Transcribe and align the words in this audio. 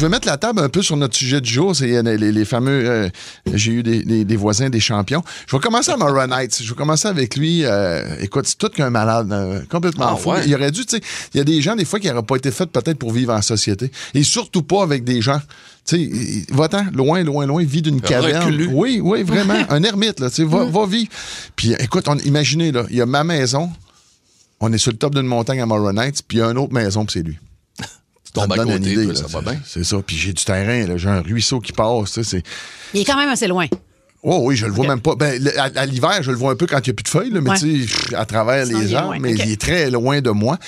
je 0.00 0.06
vais 0.06 0.08
mettre 0.10 0.26
la 0.26 0.38
table 0.38 0.60
un 0.60 0.70
peu 0.70 0.80
sur 0.80 0.96
notre 0.96 1.14
sujet 1.14 1.42
du 1.42 1.52
jour. 1.52 1.76
C'est 1.76 1.94
euh, 1.94 2.02
les, 2.16 2.32
les 2.32 2.44
fameux. 2.46 2.88
euh, 2.88 3.10
J'ai 3.52 3.72
eu 3.72 3.82
des, 3.82 4.02
des- 4.02 4.24
des 4.24 4.36
voisins, 4.36 4.70
des 4.70 4.80
champions. 4.80 5.22
Je 5.46 5.54
vais 5.54 5.60
commencer 5.60 5.90
à 5.90 5.98
Mara 5.98 6.26
Knight. 6.26 6.58
Je 6.62 6.70
vais 6.70 6.74
commencer 6.74 7.06
avec 7.06 7.36
lui. 7.36 7.66
euh, 7.66 8.02
écoute, 8.20 8.46
c'est 8.46 8.56
tout 8.56 8.70
qu'un 8.70 8.88
malade, 8.88 9.30
euh, 9.30 9.60
complètement 9.70 10.12
Ah, 10.12 10.16
fou. 10.16 10.30
ouais? 10.30 10.42
Il 10.46 10.54
aurait 10.54 10.70
dû, 10.70 10.86
tu 10.86 10.96
sais, 10.96 11.02
il 11.34 11.36
y 11.36 11.40
a 11.42 11.44
des 11.44 11.60
gens, 11.60 11.76
des 11.76 11.84
fois, 11.84 12.00
qui 12.00 12.08
n'auraient 12.08 12.22
pas 12.22 12.36
été 12.36 12.50
faits 12.50 12.70
peut-être 12.72 12.96
pour 12.98 13.12
vivre 13.12 13.34
en 13.34 13.42
société. 13.42 13.90
Et 14.14 14.22
surtout 14.22 14.62
pas 14.62 14.82
avec 14.82 15.04
des 15.04 15.20
gens. 15.20 15.38
Tu 15.84 16.10
sais, 16.10 16.54
va-t'en, 16.54 16.86
loin, 16.94 17.22
loin, 17.22 17.44
loin, 17.44 17.62
vit 17.62 17.82
d'une 17.82 18.00
caverne. 18.00 18.54
Oui, 18.72 19.00
oui, 19.02 19.22
vraiment. 19.22 19.54
un 19.68 19.82
ermite, 19.82 20.18
là. 20.20 20.30
Tu 20.30 20.36
sais, 20.36 20.44
va, 20.44 20.64
va 20.64 20.86
vivre. 20.86 21.10
Puis 21.56 21.74
écoute, 21.78 22.08
on- 22.08 22.16
imaginez, 22.20 22.72
là, 22.72 22.84
il 22.88 22.96
y 22.96 23.02
a 23.02 23.06
ma 23.06 23.22
maison. 23.22 23.70
On 24.60 24.72
est 24.72 24.78
sur 24.78 24.92
le 24.92 24.96
top 24.98 25.14
d'une 25.14 25.26
montagne 25.26 25.60
à 25.60 25.66
Mara 25.66 25.92
Knights, 25.92 26.22
puis 26.26 26.38
il 26.38 26.40
y 26.40 26.42
a 26.42 26.46
une 26.50 26.58
autre 26.58 26.72
maison, 26.72 27.04
puis 27.04 27.12
c'est 27.18 27.22
lui. 27.26 27.38
Tu 28.32 28.40
tombes 28.40 28.52
Ça 28.54 28.60
à 28.62 28.64
te 28.64 28.68
donne 28.70 28.78
côté, 28.78 28.92
une 28.92 29.00
idée, 29.00 29.04
toi, 29.04 29.12
là, 29.14 29.18
ça 29.18 29.26
va 29.26 29.38
c'est- 29.44 29.50
bien. 29.50 29.60
C'est 29.66 29.84
ça. 29.84 29.96
Puis 30.06 30.16
j'ai 30.16 30.32
du 30.32 30.44
terrain, 30.44 30.96
j'ai 30.96 31.08
un 31.08 31.20
ruisseau 31.20 31.58
qui 31.60 31.72
passe. 31.72 32.20
C'est... 32.22 32.42
Il 32.94 33.00
est 33.00 33.04
quand 33.04 33.16
même 33.16 33.28
assez 33.28 33.48
loin. 33.48 33.66
Oh 34.22 34.40
oui, 34.44 34.54
je 34.54 34.66
le 34.66 34.72
vois 34.72 34.86
même 34.86 35.00
pas. 35.00 35.14
Ben, 35.16 35.42
le- 35.42 35.58
à, 35.58 35.70
à 35.74 35.86
l'hiver, 35.86 36.22
je 36.22 36.30
le 36.30 36.36
vois 36.36 36.52
un 36.52 36.54
peu 36.54 36.66
quand 36.66 36.76
il 36.78 36.90
n'y 36.90 36.90
a 36.90 36.92
plus 36.94 37.04
de 37.04 37.08
feuilles, 37.08 37.30
là, 37.30 37.40
mais 37.40 37.50
Ouais. 37.50 37.58
tu 37.58 37.88
sais, 37.88 38.14
à 38.14 38.26
travers 38.26 38.66
les 38.66 38.94
arbres, 38.94 39.16
mais 39.18 39.32
il 39.32 39.50
est 39.50 39.58
très 39.60 39.90
loin 39.90 40.20
de 40.20 40.28
moi. 40.28 40.58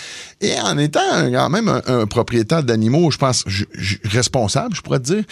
Et 0.40 0.58
en 0.58 0.78
étant 0.78 1.00
un- 1.12 1.30
quand 1.30 1.50
même 1.50 1.68
un, 1.68 1.82
un 1.86 2.06
propriétaire 2.06 2.62
d'animaux, 2.62 3.10
je 3.10 3.18
pense, 3.18 3.44
je- 3.46 3.64
je- 3.74 3.96
responsable, 4.04 4.74
je 4.74 4.80
pourrais 4.80 5.00
te 5.00 5.04
dire, 5.12 5.24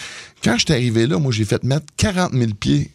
quand 0.44 0.52
je 0.58 0.64
suis 0.66 0.72
arrivé 0.74 1.06
là, 1.06 1.18
moi, 1.18 1.32
j'ai 1.32 1.46
fait 1.46 1.64
mettre 1.64 1.86
40 1.96 2.32
000 2.34 2.50
pieds 2.60 2.90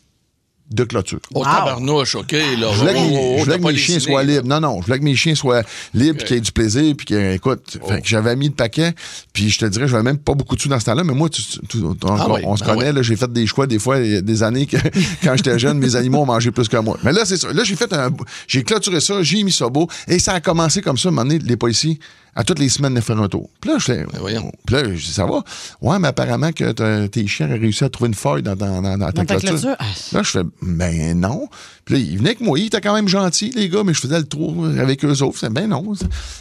de 0.71 0.83
clôture. 0.83 1.19
Oh, 1.33 1.43
tabarnouche, 1.43 2.15
OK. 2.15 2.31
Là, 2.31 2.39
Je 2.73 2.79
voulais 2.79 2.93
que, 2.93 2.97
Oh, 2.97 3.07
mes- 3.09 3.17
oh, 3.17 3.35
je 3.37 3.43
voulais 3.43 3.57
t'as 3.57 3.63
que 3.67 3.71
mes 3.73 3.77
chiens 3.77 3.99
soient 3.99 4.23
libres. 4.23 4.47
Non, 4.47 4.59
non, 4.59 4.81
je 4.81 4.87
voulais 4.87 4.99
que 4.99 5.03
mes 5.03 5.15
chiens 5.15 5.35
soient 5.35 5.61
libres, 5.93 6.17
puis 6.17 6.25
qu'il 6.27 6.35
y 6.35 6.39
ait 6.39 6.41
du 6.41 6.51
plaisir, 6.51 6.95
puis 6.97 7.05
que, 7.05 7.33
écoute, 7.35 7.77
Oh. 7.81 7.87
fait 7.87 8.01
que 8.01 8.07
j'avais 8.07 8.35
mis 8.35 8.47
le 8.47 8.53
paquet, 8.53 8.93
puis 9.31 9.49
je 9.49 9.59
te 9.59 9.65
dirais, 9.65 9.87
je 9.87 9.95
même 9.97 10.17
pas 10.17 10.33
beaucoup 10.33 10.55
de 10.55 10.61
sous 10.61 10.67
dans 10.69 10.79
ce 10.79 10.85
temps-là, 10.85 11.03
mais 11.03 11.13
moi, 11.13 11.29
tu- 11.29 11.41
tu- 11.43 11.59
tu- 11.67 11.77
on, 11.83 11.95
Ah 12.09 12.27
oui, 12.31 12.41
on 12.45 12.55
se 12.55 12.63
ah 12.63 12.73
connaît, 12.73 12.89
oui. 12.89 12.95
là, 12.95 13.01
j'ai 13.03 13.15
fait 13.15 13.31
des 13.31 13.45
choix, 13.47 13.67
des 13.67 13.79
fois, 13.79 13.99
il 13.99 14.11
y 14.11 14.15
a 14.17 14.21
des 14.21 14.41
années 14.43 14.65
que, 14.65 14.77
quand 15.23 15.35
j'étais 15.37 15.59
jeune, 15.59 15.77
mes 15.77 15.95
animaux 15.95 16.19
ont 16.21 16.25
mangé 16.25 16.51
plus 16.51 16.67
que 16.67 16.77
moi. 16.77 16.97
Mais 17.03 17.13
là, 17.13 17.25
c'est 17.25 17.37
ça. 17.37 17.53
Là, 17.53 17.63
j'ai 17.63 17.75
fait 17.75 17.93
un, 17.93 18.09
j'ai 18.47 18.63
clôturé 18.63 18.99
ça, 19.01 19.21
j'ai 19.21 19.43
mis 19.43 19.51
ça 19.51 19.69
beau, 19.69 19.87
et 20.07 20.17
ça 20.19 20.33
a 20.33 20.41
commencé 20.41 20.81
comme 20.81 20.97
ça, 20.97 21.09
à 21.09 21.11
un 21.11 21.15
moment 21.15 21.27
donné, 21.27 21.39
les 21.39 21.57
policiers, 21.57 21.99
à 22.35 22.43
toutes 22.43 22.59
les 22.59 22.67
semaines, 22.69 22.93
de 22.93 22.99
faire 23.01 23.19
un 23.19 23.29
tour. 23.29 23.49
Puis 23.61 23.69
là, 23.71 23.77
je 23.79 23.85
fais, 23.85 24.03
Ben 24.11 24.19
voyons. 24.19 24.51
puis 24.65 24.75
là, 24.75 24.83
je 24.93 25.05
dis, 25.05 25.13
ça 25.13 25.25
va? 25.25 25.41
Ouais, 25.81 25.97
mais 25.99 26.09
apparemment 26.09 26.51
que 26.51 27.07
tes 27.07 27.27
chiens 27.27 27.47
ont 27.49 27.53
réussi 27.59 27.83
à 27.85 27.89
trouver 27.89 28.09
une 28.09 28.13
faille 28.13 28.43
dans, 28.43 28.55
dans, 28.55 28.81
dans- 28.81 28.97
dans 28.97 29.05
ta 29.07 29.11
Dans 29.13 29.25
ta 29.25 29.35
clôture. 29.37 29.49
clôture? 29.59 29.75
Ah. 29.79 29.85
Là, 30.11 30.21
je 30.23 30.29
fais, 30.29 30.43
ben 30.61 31.19
non. 31.19 31.47
Puis 31.85 31.95
là, 31.95 32.01
il 32.01 32.17
venait 32.17 32.29
avec 32.31 32.41
moi, 32.41 32.59
il 32.59 32.65
était 32.65 32.81
quand 32.81 32.93
même 32.93 33.07
gentil, 33.07 33.51
les 33.55 33.69
gars, 33.69 33.83
mais 33.85 33.93
je 33.93 34.01
faisais 34.01 34.17
le 34.19 34.25
tour 34.25 34.65
avec 34.65 35.03
eux 35.05 35.21
autres. 35.21 35.33
Je 35.35 35.39
faisais, 35.39 35.49
ben 35.49 35.67
non. 35.69 35.93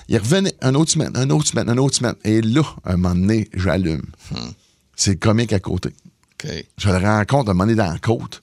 Il 0.08 0.18
revenait 0.18 0.54
une 0.62 0.76
autre 0.76 0.90
semaine, 0.90 1.12
une 1.16 1.30
autre 1.32 1.46
semaine, 1.46 1.68
une 1.68 1.78
autre 1.78 1.94
semaine. 1.96 2.14
Et 2.24 2.40
là, 2.42 2.62
un 2.84 2.96
moment 2.96 3.14
donné, 3.14 3.48
j'allume. 3.54 4.02
C'est 4.96 5.12
le 5.12 5.16
comique 5.18 5.52
à 5.52 5.60
côté. 5.60 5.90
Je 6.76 6.88
le 6.90 6.96
rencontre 6.98 7.50
un 7.50 7.54
moment 7.54 7.64
donné 7.64 7.74
dans 7.76 7.90
la 7.90 7.98
côte. 7.98 8.42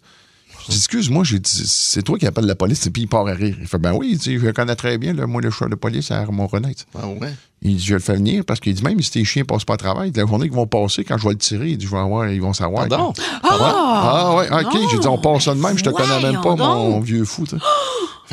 Je 0.67 0.71
dis, 0.71 0.77
excuse-moi, 0.77 1.23
j'ai 1.23 1.39
dit, 1.39 1.63
c'est 1.65 2.03
toi 2.03 2.17
qui 2.17 2.25
appelles 2.27 2.45
la 2.45 2.55
police, 2.55 2.85
et 2.87 2.89
puis 2.91 3.03
il 3.03 3.07
part 3.07 3.27
à 3.27 3.33
rire. 3.33 3.55
Il 3.59 3.67
fait, 3.67 3.77
ben 3.77 3.93
oui, 3.93 4.09
il 4.11 4.17
dit, 4.17 4.37
je 4.39 4.45
le 4.45 4.53
connais 4.53 4.75
très 4.75 4.97
bien, 4.97 5.13
là, 5.13 5.25
moi, 5.27 5.41
le 5.41 5.49
choix 5.51 5.67
de 5.67 5.75
police 5.75 6.11
à 6.11 6.25
mon 6.25 6.47
renaître. 6.47 6.85
Ah 6.97 7.07
ouais? 7.07 7.33
Il 7.63 7.75
dit, 7.77 7.83
je 7.83 7.89
vais 7.89 7.99
le 7.99 8.03
faire 8.03 8.15
venir 8.15 8.43
parce 8.45 8.59
qu'il 8.59 8.73
dit, 8.73 8.83
même 8.83 8.99
si 9.01 9.11
tes 9.11 9.23
chiens 9.23 9.43
passent 9.43 9.65
pas 9.65 9.73
à 9.75 9.77
travail, 9.77 10.11
la 10.15 10.25
journée 10.25 10.47
qu'ils 10.47 10.55
vont 10.55 10.65
passer, 10.67 11.03
quand 11.03 11.17
je 11.17 11.23
vais 11.25 11.31
le 11.33 11.37
tirer, 11.37 11.69
il 11.69 11.77
dit, 11.77 11.85
je 11.85 11.91
vais 11.91 11.97
avoir, 11.97 12.27
ils 12.29 12.41
vont 12.41 12.53
savoir. 12.53 12.87
Pardon? 12.87 13.11
que- 13.13 13.21
Ah, 13.43 14.35
ouais, 14.35 14.47
OK. 14.51 14.77
J'ai 14.91 14.99
dit, 14.99 15.07
on 15.07 15.17
passe 15.17 15.43
ça 15.45 15.53
de 15.55 15.59
même, 15.59 15.77
je 15.77 15.83
te 15.83 15.89
connais 15.89 16.21
même 16.21 16.41
pas, 16.41 16.55
mon 16.55 16.89
donc. 16.95 17.03
vieux 17.03 17.25
fou. 17.25 17.45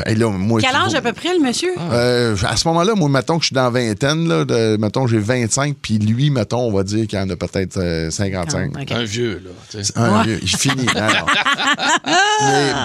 là, 0.06 0.30
moi, 0.30 0.60
Quel 0.60 0.74
âge 0.74 0.90
vois, 0.90 0.98
à 0.98 1.02
peu 1.02 1.12
près, 1.12 1.34
le 1.36 1.44
monsieur? 1.44 1.72
euh, 1.92 2.36
à 2.46 2.56
ce 2.56 2.66
moment-là, 2.68 2.94
moi, 2.94 3.08
mettons 3.08 3.36
que 3.38 3.42
je 3.42 3.46
suis 3.48 3.54
dans 3.54 3.64
la 3.64 3.70
vingtaine, 3.70 4.28
là, 4.28 4.44
de, 4.44 4.76
mettons, 4.78 5.06
j'ai 5.06 5.18
25, 5.18 5.76
puis 5.80 5.98
lui, 5.98 6.30
mettons, 6.30 6.60
on 6.60 6.72
va 6.72 6.82
dire 6.84 7.06
qu'il 7.06 7.18
en 7.18 7.28
a 7.30 7.36
peut-être 7.36 7.76
euh, 7.78 8.10
55. 8.10 8.72
OK. 8.80 8.92
Un 8.92 9.04
vieux, 9.04 9.42
là. 9.44 9.80
Un 9.96 10.22
vieux, 10.22 10.38
il 10.42 10.48
finit. 10.48 10.86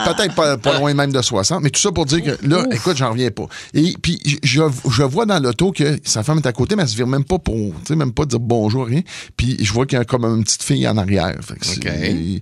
Peut-être 0.06 0.36
pas, 0.36 0.58
pas 0.58 0.78
loin 0.80 0.94
même 0.94 1.12
de 1.12 1.22
60. 1.22 1.62
Mais 1.64 1.70
tout 1.70 1.80
ça 1.80 1.92
pour 1.92 2.06
dire 2.06 2.24
que 2.24 2.48
là, 2.48 2.66
écoute, 2.72 2.98
j'en 2.98 3.12
reviens 3.12 3.32
pas. 3.32 3.46
Et 3.74 3.96
puis, 4.02 4.20
je, 4.44 4.64
je 4.90 5.04
vois 5.04 5.26
dans 5.26 5.40
l'auto 5.40 5.72
que 5.72 5.98
sa 6.04 6.24
femme 6.24 6.40
est 6.40 6.48
à 6.48 6.52
côté, 6.52 6.76
mais 6.76 6.84
elle 6.84 6.90
se 6.90 6.96
vire 6.96 7.08
même 7.08 7.24
pas 7.24 7.40
pour, 7.40 7.56
tu 7.56 7.88
sais, 7.88 7.96
même 7.96 8.12
pas 8.14 8.26
dire 8.26 8.40
bonjour, 8.40 8.86
rien. 8.88 9.02
Puis 9.38 9.58
je 9.64 9.72
vois 9.72 9.86
qu'il 9.86 9.98
y 9.98 10.02
a 10.02 10.06
comme 10.06 10.26
une 10.26 10.44
petite 10.44 10.64
fille 10.64 10.88
en 10.88 10.98
arrière. 10.98 11.36
Que 11.48 11.66
c'est- 11.66 11.78
OK. 11.78 12.42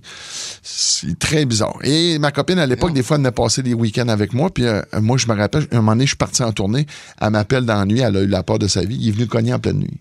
C'est 0.62 1.18
très 1.18 1.44
bizarre. 1.44 1.76
Et 1.82 2.18
ma 2.18 2.30
copine, 2.30 2.58
à 2.58 2.66
l'époque, 2.66 2.92
des 2.92 3.02
fois, 3.02 3.16
elle 3.16 3.22
venait 3.22 3.32
passer 3.32 3.62
des 3.62 3.74
week-ends 3.74 4.08
avec 4.08 4.32
moi. 4.32 4.50
Puis 4.50 4.61
euh, 4.66 4.82
moi, 5.00 5.16
je 5.16 5.26
me 5.26 5.34
rappelle, 5.34 5.66
un 5.72 5.76
moment 5.76 5.92
donné, 5.92 6.04
je 6.04 6.10
suis 6.10 6.16
parti 6.16 6.42
en 6.42 6.52
tournée. 6.52 6.86
Elle 7.20 7.30
m'appelle 7.30 7.64
dans 7.64 7.78
la 7.78 7.84
nuit. 7.84 8.00
Elle 8.00 8.16
a 8.16 8.20
eu 8.20 8.26
la 8.26 8.42
peur 8.42 8.58
de 8.58 8.66
sa 8.66 8.82
vie. 8.84 8.96
Il 9.00 9.08
est 9.08 9.12
venu 9.12 9.26
cogner 9.26 9.54
en 9.54 9.58
pleine 9.58 9.78
nuit. 9.78 10.00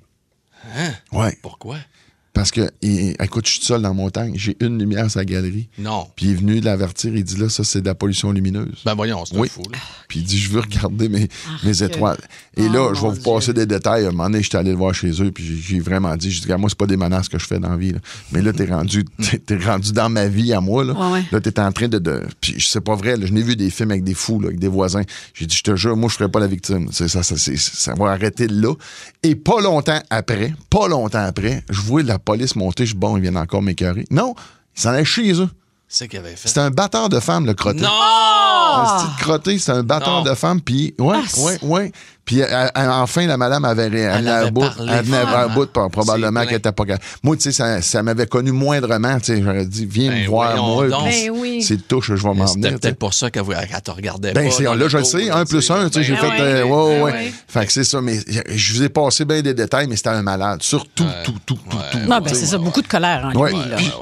Hein? 0.77 0.91
Ouais. 1.11 1.37
Pourquoi? 1.41 1.77
Parce 2.33 2.49
que, 2.51 2.71
il- 2.81 3.11
écoute, 3.21 3.45
je 3.45 3.51
suis 3.53 3.61
seul 3.65 3.81
dans 3.81 3.89
la 3.89 3.93
montagne. 3.93 4.33
J'ai 4.37 4.55
une 4.61 4.79
lumière 4.79 5.05
à 5.05 5.09
sa 5.09 5.25
galerie. 5.25 5.67
Non. 5.77 6.07
Puis 6.15 6.27
il 6.27 6.31
est 6.31 6.35
venu 6.35 6.59
l'avertir, 6.61 7.13
il 7.13 7.23
dit 7.25 7.35
là, 7.35 7.49
ça, 7.49 7.65
c'est 7.65 7.81
de 7.81 7.85
la 7.85 7.93
pollution 7.95 8.31
lumineuse. 8.31 8.81
Ben 8.85 8.95
voyons, 8.95 9.25
c'est 9.25 9.35
Oui. 9.37 9.47
un 9.49 9.51
fou, 9.51 9.63
là. 9.69 9.77
Puis 10.07 10.19
il 10.19 10.25
dit, 10.25 10.37
je 10.39 10.49
veux 10.49 10.61
regarder 10.61 11.09
mes, 11.09 11.27
mes 11.63 11.71
que- 11.73 11.83
étoiles. 11.83 12.19
Et 12.55 12.63
Oh, 12.69 12.71
là, 12.71 12.93
je 12.93 13.01
vais 13.01 13.09
vous 13.09 13.21
passer 13.21 13.53
Dieu. 13.53 13.65
des 13.65 13.75
détails. 13.75 14.05
À 14.05 14.07
un 14.07 14.11
moment 14.11 14.29
donné, 14.29 14.41
j'étais 14.43 14.57
allé 14.57 14.71
le 14.71 14.77
voir 14.77 14.93
chez 14.93 15.11
eux, 15.21 15.31
puis 15.31 15.61
j'ai- 15.61 15.79
vraiment 15.81 16.15
dit, 16.15 16.31
je 16.31 16.41
dis, 16.41 16.47
moi, 16.53 16.69
c'est 16.69 16.77
pas 16.77 16.85
des 16.87 16.95
menaces 16.97 17.27
que 17.27 17.37
je 17.37 17.45
fais 17.45 17.59
dans 17.59 17.69
la 17.69 17.77
vie. 17.77 17.91
là. 17.91 17.99
Mais 18.31 18.41
là, 18.41 18.53
t'es 18.53 18.65
rendu, 18.65 19.03
t'es, 19.45 19.57
rendu 19.57 19.91
dans 19.91 20.09
ma 20.09 20.27
vie 20.27 20.53
à 20.53 20.61
moi. 20.61 20.85
Là, 20.85 20.93
Ouais, 20.93 21.11
ouais. 21.19 21.23
là 21.33 21.41
t'es 21.41 21.59
en 21.59 21.71
train 21.73 21.89
de, 21.89 21.99
de. 21.99 22.23
Puis 22.39 22.55
c'est 22.65 22.79
pas 22.81 22.95
vrai, 22.95 23.17
là, 23.17 23.25
je 23.25 23.33
n'ai 23.33 23.41
vu 23.41 23.57
des 23.57 23.69
films 23.69 23.91
avec 23.91 24.05
des 24.05 24.13
fous, 24.13 24.39
là, 24.39 24.47
avec 24.47 24.59
des 24.59 24.69
voisins. 24.69 25.03
J'ai 25.33 25.45
dit, 25.47 25.55
je 25.57 25.63
te 25.63 25.75
jure, 25.75 25.97
moi, 25.97 26.09
je 26.09 26.15
ferais 26.15 26.29
pas 26.31 26.39
la 26.39 26.47
victime. 26.47 26.87
C'est 26.91 27.09
ça, 27.09 27.23
ça, 27.23 27.35
c'est- 27.37 27.57
ça 27.57 27.93
va 27.93 28.11
arrêter 28.11 28.47
là. 28.47 28.73
Et 29.23 29.35
pas 29.35 29.59
longtemps 29.61 30.01
après, 30.09 30.53
pas 30.69 30.87
longtemps 30.87 31.19
après, 31.25 31.63
je 31.69 31.81
vois 31.81 32.03
la 32.03 32.19
police 32.23 32.55
monter, 32.55 32.85
je 32.85 32.93
dis, 32.93 32.97
bon, 32.99 33.17
ils 33.17 33.21
viennent 33.21 33.37
encore 33.37 33.61
m'écœurer. 33.61 34.05
Non, 34.11 34.35
ils 34.77 34.81
s'en 34.81 34.89
allaient 34.89 35.05
chez 35.05 35.33
eux. 35.41 35.49
C'est 35.87 36.07
qu'il 36.07 36.19
avait 36.19 36.35
fait. 36.37 36.47
C'était 36.47 36.61
un 36.61 36.71
batteur 36.71 37.09
de 37.09 37.19
femmes, 37.19 37.45
le 37.45 37.53
crotté. 37.53 37.81
Non! 37.81 37.89
Un 37.89 39.03
petit 39.03 39.21
crotté, 39.23 39.59
c'est 39.59 39.73
un 39.73 39.83
batteur 39.83 40.23
Non. 40.23 40.29
de 40.29 40.33
femme. 40.35 40.61
Puis, 40.61 40.95
ouais, 40.99 41.17
Ah, 41.17 41.39
ouais, 41.41 41.59
ouais. 41.63 41.91
Puis, 42.31 42.39
elle- 42.39 42.71
elle- 42.73 42.89
enfin, 42.89 43.27
la 43.27 43.35
madame 43.35 43.65
avait 43.65 43.87
ré- 43.87 43.99
elle 44.03 44.19
Elle 44.19 44.27
à 44.29 44.37
avait 44.37 44.51
bout. 44.51 44.61
parlé 44.61 44.93
Elle 44.97 45.03
venait 45.03 45.17
à 45.17 45.47
bout, 45.49 45.65
probablement 45.65 46.45
qu'elle 46.45 46.59
était 46.59 46.71
pas. 46.71 46.85
Moi, 47.23 47.35
tu 47.35 47.41
sais, 47.43 47.51
ça, 47.51 47.81
ça 47.81 48.01
m'avait 48.03 48.25
connu 48.25 48.53
moindrement. 48.53 49.19
Tu 49.19 49.35
sais, 49.35 49.43
j'aurais 49.43 49.65
dit, 49.65 49.85
viens 49.85 50.11
Ben 50.11 50.21
me 50.21 50.27
voir, 50.27 50.55
moi. 50.55 50.87
Ben 50.87 51.29
oui. 51.33 51.61
C'est 51.61 51.85
touche, 51.89 52.07
je 52.07 52.13
vais 52.13 52.33
m'en 52.33 52.45
venir. 52.45 52.47
C'était 52.53 52.71
peut-être 52.77 52.99
pour 52.99 53.13
ça 53.13 53.29
qu'elle 53.29 53.43
te 53.43 53.91
regardait 53.91 54.31
Ben, 54.31 54.49
pas. 54.49 54.75
là, 54.75 54.87
je 54.87 54.97
le 54.97 55.03
sais, 55.03 55.29
un 55.29 55.43
plus 55.43 55.69
un, 55.71 55.89
tu 55.89 55.95
sais, 55.99 56.03
j'ai 56.05 56.13
Ben 56.13 56.19
fait, 56.21 56.27
ouais. 56.29 56.39
euh, 56.39 56.63
ouais, 56.63 56.95
Ben 56.95 57.03
ouais. 57.03 57.33
Fait 57.49 57.65
que 57.65 57.73
c'est 57.73 57.83
ça, 57.83 57.99
mais 57.99 58.17
je- 58.25 58.73
vous 58.75 58.83
ai 58.83 58.87
passé 58.87 59.25
bien 59.25 59.41
des 59.41 59.53
détails, 59.53 59.87
mais 59.87 59.97
c'était 59.97 60.07
un 60.11 60.21
malade. 60.21 60.63
Sur 60.63 60.87
tout, 60.87 61.03
tout, 61.25 61.33
tout, 61.45 61.57
tout, 61.69 61.77
tout. 61.91 61.97
Non, 62.07 62.21
ben 62.21 62.33
c'est 62.33 62.45
ça, 62.45 62.57
beaucoup 62.57 62.81
de 62.81 62.87
colère 62.87 63.29
en 63.35 63.43
lui. 63.45 63.55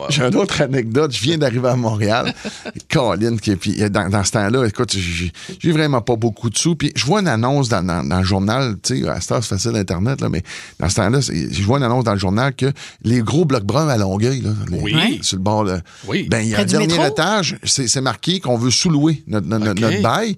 J'ai 0.09 0.21
une 0.21 0.35
autre 0.35 0.61
anecdote. 0.61 1.11
Je 1.13 1.21
viens 1.21 1.39
d'arriver 1.39 1.69
à 1.69 1.75
Montréal. 1.75 2.31
Caroline, 2.89 3.39
qui, 3.39 3.55
puis 3.55 3.81
euh, 3.81 3.89
dans, 3.89 4.23
ce 4.23 4.31
temps-là, 4.33 4.65
écoute, 4.67 4.91
j'ai 4.95 5.31
j'ai 5.59 5.71
vraiment 5.71 6.01
pas 6.01 6.15
beaucoup 6.15 6.51
de 6.51 6.57
sous. 6.59 6.75
Puis 6.75 6.91
je 6.95 7.05
vois 7.05 7.21
une 7.21 7.27
annonce 7.27 7.69
dans, 7.69 7.83
dans- 8.19 8.19
dans 8.19 8.23
le 8.23 8.25
journal, 8.25 8.75
tu 8.83 9.01
sais, 9.03 9.07
à 9.09 9.21
cette 9.21 9.31
heure, 9.31 9.43
c'est 9.43 9.49
facile 9.55 9.75
Internet, 9.75 10.19
là, 10.21 10.29
mais 10.29 10.43
dans 10.79 10.89
ce 10.89 10.95
temps-là, 10.95 11.19
je 11.21 11.63
vois 11.63 11.77
une 11.77 11.83
annonce 11.83 12.03
dans 12.03 12.13
le 12.13 12.19
journal 12.19 12.53
que 12.53 12.71
les 13.03 13.21
gros 13.21 13.45
blocs 13.45 13.63
bruns 13.63 13.87
à 13.87 13.97
Longueuil, 13.97 14.41
là, 14.41 14.49
les- 14.69 14.79
Oui. 14.81 15.19
sur 15.21 15.37
le 15.37 15.43
bord, 15.43 15.63
là, 15.63 15.79
Oui. 16.07 16.27
ben, 16.29 16.39
il 16.41 16.49
y 16.49 16.53
a 16.53 16.55
Près 16.55 16.63
un 16.63 16.65
dernier 16.65 16.87
métro? 16.97 17.05
étage, 17.05 17.57
c'est 17.63 17.87
c'est 17.87 18.01
marqué 18.01 18.39
qu'on 18.39 18.57
veut 18.57 18.71
sous-louer 18.71 19.23
notre, 19.27 19.47
notre, 19.47 19.65
notre 19.79 20.01
bail. 20.01 20.37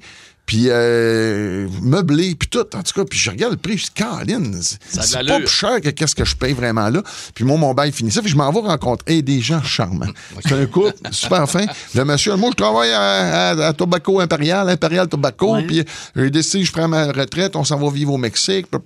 Puis 0.52 0.66
euh, 0.68 1.66
meublé, 1.82 2.36
puis 2.36 2.50
tout. 2.50 2.60
En 2.76 2.84
tout 2.84 2.92
cas, 2.94 3.06
puis 3.10 3.18
je 3.18 3.30
regarde 3.32 3.54
le 3.54 3.58
prix, 3.58 3.78
je 3.78 3.86
dis, 3.86 3.92
Caroline, 3.92 4.60
c'est 4.62 5.00
pas 5.26 5.38
plus 5.38 5.48
cher 5.48 5.80
que 5.80 5.88
qu'est-ce 5.92 6.14
que 6.14 6.26
je 6.26 6.36
paye 6.36 6.52
vraiment 6.52 6.90
là. 6.90 7.02
Puis 7.34 7.46
moi, 7.46 7.56
mon 7.58 7.74
bail 7.74 7.94
finit 7.94 8.12
ça. 8.12 8.22
Puis 8.22 8.32
je 8.32 8.36
m'en 8.36 8.52
vais 8.52 8.60
rencontrer 8.60 9.22
des 9.22 9.40
gens 9.40 9.64
charmants. 9.64 10.08
C'est 10.46 10.52
un 10.56 10.66
couple 10.66 10.92
super 11.12 11.50
fin. 11.50 11.66
Le 11.96 12.04
monsieur, 12.04 12.36
moi, 12.36 12.50
je 12.52 12.58
travaille 12.62 12.92
à, 12.92 13.52
à- 13.52 13.68
à 13.68 13.72
Tobacco 13.72 14.20
Impérial, 14.20 14.68
Impérial 14.68 15.08
Tobacco. 15.08 15.56
Puis 15.66 15.86
j'ai 16.18 16.30
décidé, 16.30 16.66
je 16.66 16.72
prends 16.74 16.90
ma 16.90 17.06
retraite, 17.14 17.56
on 17.56 17.64
s'en 17.64 17.78
va 17.78 17.90
vivre 17.90 18.12
au 18.12 18.18
Mexique. 18.18 18.68
pa, 18.68 18.78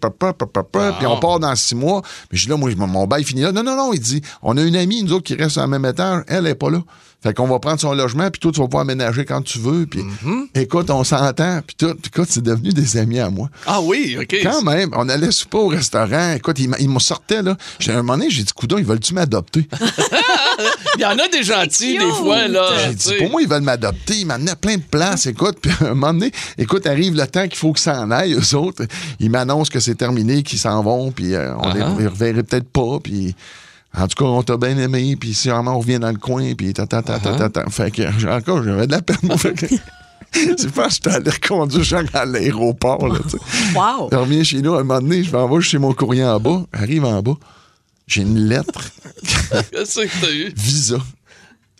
Puis 0.99 1.07
on 1.07 1.17
part 1.19 1.39
dans 1.39 1.55
six 1.55 1.73
mois. 1.73 2.03
Mais 2.31 2.37
je 2.37 2.43
dis 2.43 2.49
là, 2.51 2.57
moi, 2.57 2.69
mon 2.75 3.07
bail 3.07 3.23
finit 3.23 3.41
là. 3.41 3.51
Non, 3.51 3.63
non, 3.63 3.75
non. 3.75 3.91
Il 3.91 3.99
dit, 4.01 4.21
on 4.43 4.55
a 4.55 4.61
une 4.61 4.75
amie, 4.75 5.01
nous 5.01 5.13
autres, 5.13 5.23
qui 5.23 5.33
reste 5.33 5.53
sur 5.53 5.63
le 5.63 5.67
même 5.67 5.85
étage. 5.85 6.25
Elle 6.27 6.45
est 6.45 6.53
pas 6.53 6.69
là. 6.69 6.83
Fait 7.23 7.33
qu'on 7.33 7.47
va 7.47 7.57
prendre 7.59 7.79
son 7.79 7.93
logement, 7.93 8.29
puis 8.29 8.39
toi, 8.39 8.51
tu 8.51 8.59
vas 8.59 8.67
pouvoir 8.67 8.81
aménager 8.83 9.25
quand 9.25 9.41
tu 9.41 9.57
veux. 9.57 9.85
Puis 9.87 10.03
écoute, 10.53 10.89
on 10.91 11.03
s'entend. 11.03 11.61
Puis 11.65 11.75
tout. 11.75 11.95
Écoute, 12.05 12.27
c'est 12.29 12.43
devenu 12.43 12.69
des 12.69 12.97
amis 12.97 13.19
à 13.19 13.29
moi. 13.31 13.49
Ah 13.65 13.81
oui, 13.81 14.15
OK. 14.21 14.35
Quand 14.43 14.61
même, 14.61 14.91
on 14.95 15.09
allait 15.09 15.31
souper 15.31 15.57
au 15.57 15.67
restaurant. 15.67 16.33
Écoute, 16.33 16.59
ils 16.59 16.89
me 16.89 16.99
sortaient, 16.99 17.41
là. 17.41 17.57
J'ai 17.79 17.93
un 17.93 17.97
moment 17.97 18.17
donné, 18.17 18.29
j'ai 18.29 18.43
dit, 18.43 18.53
coudon, 18.53 18.77
ils 18.77 18.85
veulent-tu 18.85 19.13
m'adopter? 19.15 19.67
Il 20.97 21.01
y 21.01 21.05
en 21.05 21.17
a 21.17 21.27
des 21.27 21.43
gentils, 21.43 21.97
des 21.97 22.11
fois, 22.11 22.47
là. 22.47 22.69
J'ai 22.87 22.93
dit, 22.93 23.13
pour 23.19 23.29
moi, 23.31 23.41
ils 23.41 23.47
veulent 23.47 23.61
m'adopter. 23.61 24.15
Ils 24.19 24.25
m'amenaient 24.25 24.51
à 24.51 24.55
plein 24.55 24.77
de 24.77 24.83
places. 24.83 25.25
Écoute, 25.25 25.57
puis 25.61 25.71
à 25.81 25.85
un 25.85 25.93
moment 25.95 26.13
donné, 26.13 26.31
écoute, 26.57 26.85
arrive 26.87 27.15
le 27.15 27.27
temps 27.27 27.47
qu'il 27.47 27.57
faut 27.57 27.73
que 27.73 27.79
ça 27.79 27.99
en 27.99 28.11
aille, 28.11 28.33
eux 28.33 28.55
autres. 28.55 28.83
Ils 29.19 29.29
m'annoncent 29.29 29.69
que 29.71 29.79
c'est 29.79 29.95
terminé, 29.95 30.43
qu'ils 30.43 30.59
s'en 30.59 30.81
vont, 30.83 31.11
puis 31.11 31.33
euh, 31.33 31.53
on 31.57 31.73
les, 31.73 31.81
Uh-huh. 31.81 31.99
les 31.99 32.07
reverrait 32.07 32.43
peut-être 32.43 32.69
pas, 32.69 32.99
puis... 33.03 33.35
En 33.97 34.07
tout 34.07 34.23
cas, 34.23 34.29
on 34.29 34.43
t'a 34.43 34.57
bien 34.57 34.77
aimé, 34.77 35.15
puis 35.15 35.33
sûrement 35.33 35.75
on 35.75 35.79
revient 35.79 35.99
dans 35.99 36.11
le 36.11 36.17
coin, 36.17 36.53
puis 36.55 36.73
ta 36.73 36.85
ta 36.85 37.01
ta 37.01 37.19
ta 37.19 37.33
ta 37.33 37.49
ta. 37.49 37.65
Fait 37.69 37.91
que, 37.91 38.27
encore, 38.29 38.63
j'avais 38.63 38.87
de 38.87 38.91
la 38.91 39.01
peine. 39.01 39.17
C'est 40.57 40.71
pas 40.71 40.87
que 40.87 40.93
j'étais 40.93 41.11
allé 41.11 41.29
reconduire 41.29 42.03
à 42.13 42.25
l'aéroport, 42.25 43.07
là. 43.07 43.19
Wow! 43.73 44.09
Je 44.11 44.17
reviens 44.17 44.43
chez 44.43 44.61
nous, 44.61 44.73
à 44.73 44.81
un 44.81 44.83
moment 44.83 44.99
donné, 44.99 45.23
je 45.23 45.31
vais 45.31 45.61
chez 45.61 45.77
mon 45.77 45.93
courrier 45.93 46.25
en 46.25 46.39
bas, 46.39 46.63
arrive 46.73 47.05
en 47.05 47.21
bas. 47.21 47.37
j'ai 48.07 48.23
une 48.23 48.39
lettre 48.39 48.91
Qu'est-ce 49.71 50.01
que 50.01 50.21
t'as 50.21 50.31
eu? 50.31 50.53
Visa. 50.55 50.97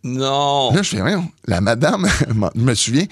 Non. 0.03 0.71
Là, 0.73 0.83
je 0.83 0.89
fais, 0.89 1.01
voyons, 1.01 1.27
la 1.47 1.61
madame, 1.61 2.07
je 2.55 2.61
me 2.61 2.73
souviens, 2.75 3.05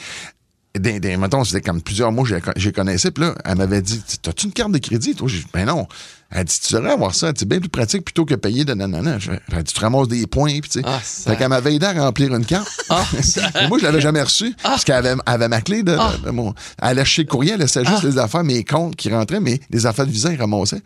des, 0.79 0.99
des, 0.99 1.17
mettons, 1.17 1.43
c'était 1.43 1.61
comme 1.61 1.81
plusieurs 1.81 2.11
mois 2.11 2.27
que 2.27 2.35
j'ai 2.55 2.71
connaissais, 2.71 3.11
puis 3.11 3.23
là, 3.25 3.35
elle 3.45 3.57
m'avait 3.57 3.81
dit, 3.81 4.01
t'as-tu 4.21 4.47
une 4.47 4.53
carte 4.53 4.71
de 4.71 4.79
crédit? 4.79 5.13
Toi, 5.13 5.27
j'ai 5.29 5.37
dit, 5.39 5.45
ben 5.53 5.65
non. 5.65 5.87
Elle 6.31 6.45
dit, 6.45 6.59
tu 6.59 6.67
saurais 6.69 6.89
avoir 6.91 7.13
ça. 7.13 7.31
C'est 7.37 7.47
bien 7.47 7.59
plus 7.59 7.69
pratique 7.69 8.03
plutôt 8.03 8.25
que 8.25 8.33
payer 8.33 8.65
de 8.65 8.73
nanana. 8.73 9.17
Elle 9.51 9.63
dit, 9.63 9.71
tu 9.73 9.79
ramasses 9.79 10.07
des 10.07 10.25
points, 10.25 10.59
puis 10.61 10.69
tu 10.71 10.79
sais. 10.79 10.85
Ah, 10.85 10.99
ça- 11.03 11.29
fait 11.29 11.37
qu'elle 11.37 11.49
m'avait 11.49 11.75
aidé 11.75 11.85
à 11.85 11.93
remplir 11.93 12.33
une 12.33 12.45
carte. 12.45 12.67
Ah, 12.89 13.05
Et 13.61 13.67
moi, 13.67 13.77
je 13.79 13.83
l'avais 13.83 14.01
jamais 14.01 14.21
reçue, 14.23 14.55
parce 14.63 14.83
qu'elle 14.83 14.95
avait, 14.95 15.11
elle 15.11 15.33
avait 15.33 15.47
ma 15.47 15.61
clé 15.61 15.83
de, 15.83 15.95
Ah. 15.99 16.13
de 16.25 16.31
mon. 16.31 16.53
Elle 16.81 17.03
chez 17.05 17.21
le 17.23 17.27
courrier, 17.29 17.51
elle 17.53 17.59
laissait 17.59 17.85
juste 17.85 17.99
Ah. 18.03 18.07
les 18.07 18.17
affaires, 18.17 18.43
mes 18.43 18.63
comptes 18.63 18.95
qui 18.95 19.13
rentraient, 19.13 19.39
mais 19.39 19.59
les 19.69 19.85
affaires 19.85 20.07
de 20.07 20.11
visa, 20.11 20.31
ils 20.33 20.39
ramassaient. 20.39 20.81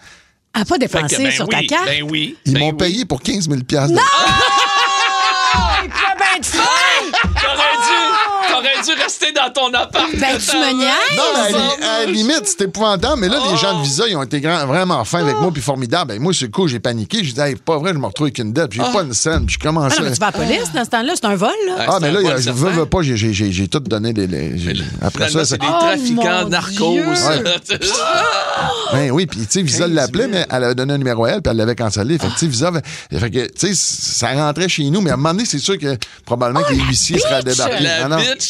À 0.53 0.65
pas 0.65 0.77
que, 0.77 1.17
ben 1.17 1.31
sur 1.31 1.45
oui, 1.47 1.55
ta 1.55 1.63
carte? 1.75 1.85
Ben 1.85 2.03
oui. 2.03 2.35
Ils 2.45 2.53
ben 2.53 2.59
m'ont 2.59 2.69
oui. 2.71 2.77
payé 2.77 3.05
pour 3.05 3.21
15 3.21 3.47
000 3.49 3.61
piastres 3.61 3.93
de- 3.95 3.99
Oh, 3.99 5.59
il 5.83 5.89
peut 5.89 5.95
bien 6.17 6.37
être 6.37 6.45
fin! 6.45 6.63
T'aurais 7.41 7.77
dû, 7.87 8.49
t'aurais 8.49 8.81
dû 8.95 9.01
rester 9.01 9.31
dans 9.53 9.69
ton 9.69 9.73
appart. 9.77 10.07
Ben, 10.13 10.37
tu 10.37 10.55
me 10.57 10.73
niaises? 10.73 11.17
Non, 11.17 11.23
mais 11.33 11.39
à, 11.39 11.51
la- 11.51 11.95
à 11.95 11.99
la 11.99 12.05
limite, 12.11 12.43
c'était 12.45 12.65
épouvantable. 12.65 13.19
Mais 13.21 13.29
là, 13.29 13.39
les 13.51 13.57
gens 13.57 13.77
de 13.79 13.83
Visa, 13.83 14.05
ils 14.07 14.15
ont 14.15 14.23
été 14.23 14.39
grand- 14.41 14.65
vraiment 14.65 15.03
fins 15.05 15.19
avec 15.21 15.37
moi, 15.39 15.51
puis 15.51 15.61
formidables. 15.61 16.13
Ben, 16.13 16.21
moi, 16.21 16.33
c'est 16.33 16.49
cool, 16.49 16.69
j'ai 16.69 16.79
paniqué. 16.79 17.23
J'ai 17.23 17.31
dit, 17.33 17.39
hey, 17.41 17.55
pas 17.55 17.77
vrai, 17.77 17.91
je 17.93 17.99
me 17.99 18.05
retrouve 18.05 18.25
avec 18.27 18.37
une 18.39 18.53
dette. 18.53 18.71
J'ai 18.73 18.81
pas 18.81 19.01
une 19.03 19.13
scène. 19.13 19.45
Puis 19.45 19.57
je 19.61 19.67
Ah 19.67 19.71
non, 19.71 19.81
mais 19.81 19.89
tu 20.11 20.19
vas 20.19 20.27
à 20.27 20.31
la 20.31 20.37
police 20.37 20.71
dans 20.73 20.85
ce 20.85 20.89
temps-là, 20.89 21.13
c'est 21.15 21.25
un 21.25 21.35
vol, 21.35 21.49
là. 21.67 21.75
Ah, 21.79 21.97
c'est 21.99 21.99
mais 22.01 22.11
là, 22.11 22.37
je 22.37 22.49
veux, 22.51 22.69
veux 22.71 22.85
pas, 22.85 23.01
j'ai- 23.01 23.67
tout 23.67 23.79
donné 23.79 24.13
les. 24.13 24.27
les- 24.27 24.57
j'ai- 24.57 24.73
après 25.01 25.29
ça, 25.29 25.39
c'est. 25.39 25.51
c'est 25.55 25.57
des 25.61 25.67
Oh, 25.69 25.79
trafiquants 25.79 26.43
mon 26.43 26.49
narcos. 26.49 26.91
Dieu. 26.91 27.05
Ben 28.93 29.11
oui, 29.11 29.25
puis 29.25 29.41
tu 29.41 29.45
sais, 29.49 29.61
Visa 29.61 29.85
15 29.85 29.93
l'appelait, 29.93 30.27
mais 30.27 30.45
elle 30.49 30.63
avait 30.63 30.73
donné 30.75 30.93
un 30.93 30.97
numéro 30.97 31.25
à 31.25 31.31
elle, 31.31 31.41
puis 31.41 31.51
elle 31.51 31.57
l'avait 31.57 31.75
cancellé. 31.75 32.17
Fait 32.17 32.27
que 32.27 32.33
tu 32.33 32.39
sais, 32.39 32.47
Visa, 32.47 32.67
avait- 32.69 32.81
fait 33.19 33.29
que 33.29 33.45
tu 33.47 33.67
sais, 33.67 33.73
ça 33.75 34.31
rentrait 34.33 34.69
chez 34.69 34.85
nous, 34.89 35.01
mais 35.01 35.11
à 35.11 35.13
un 35.13 35.17
moment 35.17 35.33
donné, 35.33 35.45
c'est 35.45 35.59
sûr 35.59 35.77
que 35.77 35.97
probablement 36.25 36.63
que 36.63 36.73
les 36.73 36.79
huissiers 36.79 37.19
seraient 37.19 37.43
bitch! 37.43 37.57
débarqués. 37.57 37.83
La 37.83 38.07
non. 38.07 38.17
bitch, 38.17 38.29
tu 38.39 38.47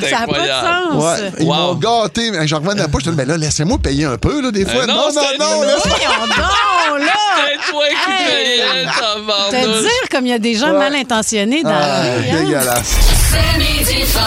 c'est 0.00 0.11
Ça 0.12 0.20
n'a 0.20 0.26
pas 0.26 0.40
de 0.40 0.48
sens. 0.48 1.04
Ouais, 1.04 1.32
ils 1.40 1.46
Wow. 1.46 1.54
m'ont 1.54 1.74
gâté, 1.74 2.30
mais 2.30 2.46
j'en 2.46 2.58
revenais 2.58 2.82
pas. 2.84 2.98
Je 2.98 3.04
disais, 3.04 3.16
ben 3.16 3.28
là, 3.28 3.36
laissez-moi 3.36 3.78
payer 3.82 4.04
un 4.04 4.16
peu, 4.18 4.40
là, 4.42 4.50
des 4.50 4.64
fois. 4.64 4.82
Euh, 4.82 4.86
non, 4.86 4.94
non, 4.94 5.02
non, 5.06 5.10
c'est- 5.12 5.38
non, 5.38 5.50
non. 5.56 5.62
laisse-moi. 5.62 5.96
Voyons 5.98 6.26
donc, 6.26 6.36
là! 6.38 7.12
C'est 7.36 7.70
toi 7.72 7.84
qui 7.88 8.12
Hey. 8.12 8.26
payais, 8.28 8.84
Te 8.84 9.00
tabarnouche. 9.00 9.80
dire 9.80 10.08
comme 10.10 10.26
il 10.26 10.30
y 10.30 10.32
a 10.34 10.38
des 10.38 10.54
gens 10.54 10.72
Ouais. 10.72 10.78
mal 10.78 10.94
intentionnés 10.94 11.62
dans 11.62 11.70
Ah, 11.70 12.02
la 12.04 12.18
vie. 12.18 12.30
hein. 12.30 12.42
dégueulasse. 12.44 12.96
C'est 13.30 13.58
midi 13.58 14.02
fun. 14.04 14.20